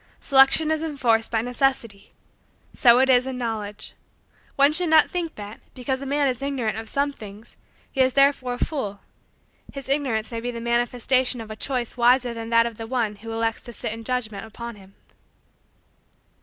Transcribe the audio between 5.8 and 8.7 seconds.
a man is ignorant of some things, he is therefore a